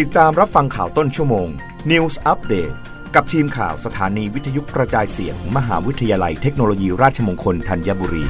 [0.00, 1.48] ติดตามรับฟังข่าวต้นชั่วโมง
[1.90, 2.74] News Update
[3.14, 8.24] กับทีมข่าวสถานีวิทยุกระจายเสียงมมหาวิทยาลัยเทคโนโลยีราชมงคลธัญบุรี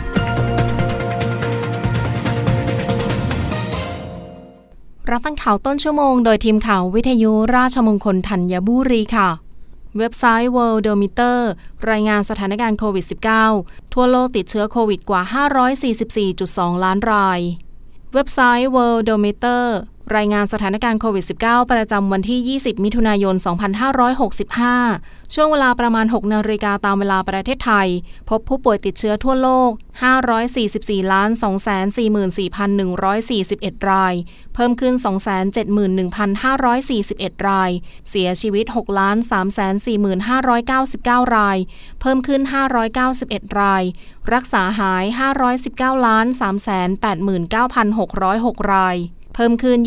[5.10, 9.28] รับฟังข่าวต้นชั่วโมงโดยทีมข่าววิทยุราชมงคลธัญบุรีค่ะ
[9.98, 11.38] เว็บไซต์ Worldometer
[11.90, 13.06] รายงานสถานการณ์โควิด
[13.48, 15.22] -19 ทั่วโลกติดเชื้อโควิดกว่า
[16.02, 17.40] 544.2 ล้านราย
[18.14, 19.64] เว็บไซต์ Worldometer
[20.16, 23.34] รายงานสถานการณ์โควิด -19 ประจำวันที่ 20 มิถุนายน
[24.54, 27.88] 2565 ช่วงเวลาประมาณ 6นาฬิกาตามเวลาประเทศไทย
[28.30, 29.70] พบผู้ป่วยติดเชื้อทั่วโลก
[30.42, 34.14] 544ล้าน244,141 ราย
[34.54, 34.94] เพิ่มขึ้น
[36.20, 37.70] 271,541 ราย
[38.08, 39.16] เสียชีวิต6ล้าน
[40.26, 41.58] 345,599 ราย
[42.00, 42.40] เพิ่มขึ้น
[43.00, 43.82] 591 ราย
[44.34, 45.04] รักษาหาย
[45.54, 46.26] 519ล้าน
[47.50, 48.98] 389,606 ราย
[49.34, 49.78] เพิ่มขึ้น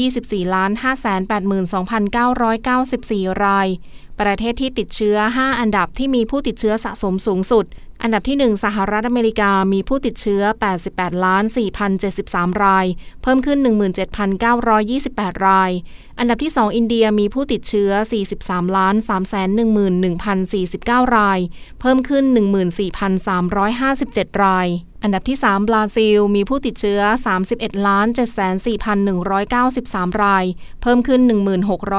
[3.31, 3.67] 24,582,994 ราย
[4.21, 7.65] ประเทศที่ติดเชื้อ 5 อันดับที่มีผู้ติดเชื้อสะสมสูงสุด
[8.01, 10.41] อันดับที่ 1 สหรัฐอเมริกามีผู้ติดเชื้อ
[10.83, 11.43] 88ล้าน
[12.03, 12.85] 4,073 ราย
[13.21, 13.59] เพิ่มขึ้น
[14.33, 15.71] 17,928 ราย
[16.19, 17.91] อันดับที่ 2 อินเดียมีผู้ติดเชื้อ
[18.33, 18.95] 43ล้าน
[20.05, 21.39] 311,049 ราย
[21.79, 22.23] เพิ่มขึ้น
[23.13, 24.67] 14,357 ราย
[25.03, 27.01] อันดับที่ 3 บราซิล มีผู้ติดเชื้อ
[27.45, 28.07] 31ล้าน
[28.93, 30.45] 74,193 ราย
[30.81, 31.21] เพิ่มขึ้น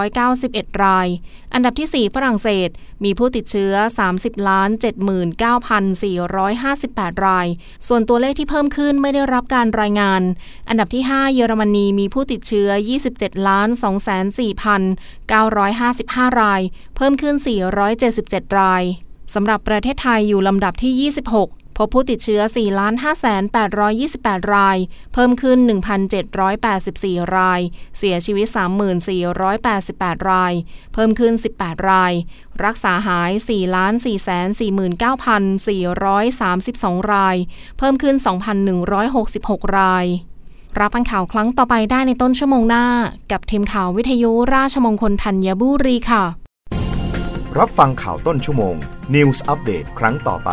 [0.03, 1.09] 1691 ราย
[1.55, 2.69] อันดับที่ 4ฝรั่งเศส
[3.05, 3.73] มีผู้ติดเชื้อ
[4.11, 4.71] 30ล้าน
[5.37, 7.47] 79,458 ราย
[7.87, 10.23] ส่วนตัวเลขที่เพิ่มขึ้นไม่ได้รับการรายงาน
[10.69, 12.69] อันดับที่ 5 เยอรมนีมีผู้ติดเชื้อ
[13.09, 13.69] 27ล้าน
[15.45, 16.61] 24,955 ราย
[16.97, 17.35] เพิ่มขึ้น
[17.97, 18.83] 477 ราย
[19.35, 22.59] สำหรับประเทศไทยอยู่ลำดับที่ 26 พบผู้ติดเชื้อ 4 5
[23.05, 23.55] 8 2
[24.27, 24.77] 8 ราย
[25.13, 25.59] เพิ่มขึ้น
[26.29, 27.61] 1,784 ราย
[27.99, 28.47] เสียชีวิต
[29.39, 30.53] 3,488 ราย
[30.95, 32.13] เพิ่มขึ้น 18 ราย
[32.65, 33.49] รักษาหาย 4 4
[34.61, 35.17] 4 9
[35.67, 37.37] 432 ราย
[37.79, 38.17] เพิ่มขึ้น
[38.97, 40.07] 2,166 ราย
[40.79, 42.85] รับฟังข่าวครั้งต่อไปได้ในต้นชั่วโมงหน้า
[43.33, 46.25] กับทีมข่าววิทยุราชมงคลธัญบุรีค่ะ
[47.59, 48.75] รับฟังข่าวต้นชั่วโมง
[49.15, 50.53] News อัปเดตครั้งต่อไป